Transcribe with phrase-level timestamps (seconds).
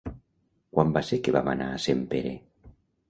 [0.77, 2.33] Quan va ser que vam anar a Sempere?